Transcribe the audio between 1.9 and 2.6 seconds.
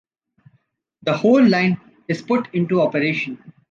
is put